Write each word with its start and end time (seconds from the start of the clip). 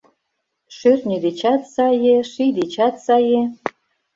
Шӧртньӧ 0.75 1.17
дечат 1.25 1.61
сае, 1.73 2.15
ший 2.31 2.51
дечат 2.57 2.95
сае 3.05 3.41